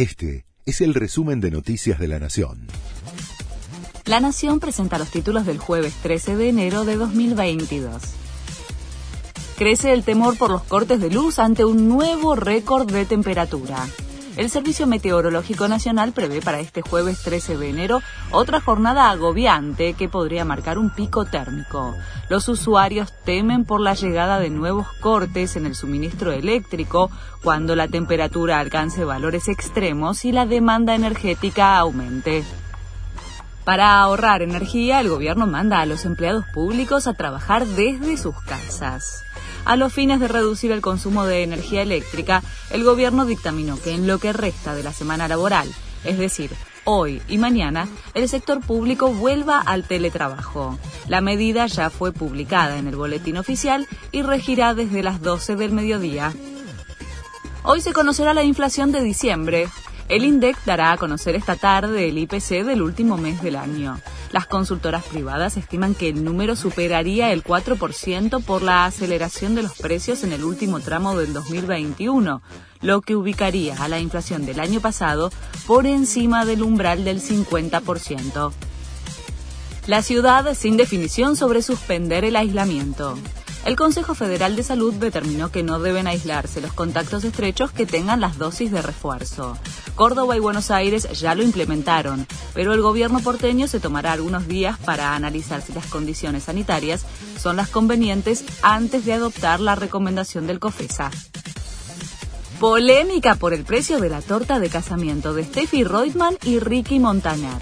[0.00, 2.68] Este es el resumen de Noticias de la Nación.
[4.06, 8.00] La Nación presenta los títulos del jueves 13 de enero de 2022.
[9.58, 13.86] Crece el temor por los cortes de luz ante un nuevo récord de temperatura.
[14.40, 18.00] El Servicio Meteorológico Nacional prevé para este jueves 13 de enero
[18.30, 21.94] otra jornada agobiante que podría marcar un pico térmico.
[22.30, 27.10] Los usuarios temen por la llegada de nuevos cortes en el suministro eléctrico
[27.42, 32.42] cuando la temperatura alcance valores extremos y la demanda energética aumente.
[33.66, 39.22] Para ahorrar energía, el gobierno manda a los empleados públicos a trabajar desde sus casas.
[39.64, 44.06] A los fines de reducir el consumo de energía eléctrica, el gobierno dictaminó que en
[44.06, 45.68] lo que resta de la semana laboral,
[46.04, 46.50] es decir,
[46.84, 50.78] hoy y mañana, el sector público vuelva al teletrabajo.
[51.08, 55.72] La medida ya fue publicada en el boletín oficial y regirá desde las 12 del
[55.72, 56.32] mediodía.
[57.62, 59.68] Hoy se conocerá la inflación de diciembre.
[60.08, 64.00] El INDEC dará a conocer esta tarde el IPC del último mes del año.
[64.32, 69.76] Las consultoras privadas estiman que el número superaría el 4% por la aceleración de los
[69.76, 72.40] precios en el último tramo del 2021,
[72.80, 75.32] lo que ubicaría a la inflación del año pasado
[75.66, 78.52] por encima del umbral del 50%.
[79.88, 83.18] La ciudad sin definición sobre suspender el aislamiento.
[83.64, 88.20] El Consejo Federal de Salud determinó que no deben aislarse los contactos estrechos que tengan
[88.20, 89.58] las dosis de refuerzo.
[90.00, 94.78] Córdoba y Buenos Aires ya lo implementaron, pero el gobierno porteño se tomará algunos días
[94.78, 97.04] para analizar si las condiciones sanitarias
[97.38, 101.10] son las convenientes antes de adoptar la recomendación del COFESA.
[102.58, 107.60] Polémica por el precio de la torta de casamiento de Steffi Reutemann y Ricky Montaner.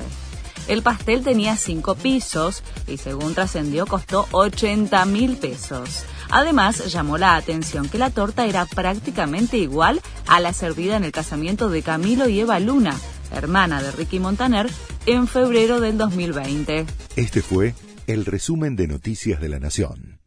[0.69, 6.05] El pastel tenía cinco pisos y según trascendió costó 80 mil pesos.
[6.31, 11.13] Además, llamó la atención que la torta era prácticamente igual a la servida en el
[11.13, 12.95] casamiento de Camilo y Eva Luna,
[13.33, 14.69] hermana de Ricky Montaner,
[15.07, 16.87] en febrero del 2020.
[17.17, 17.75] Este fue
[18.07, 20.18] el resumen de Noticias de la Nación.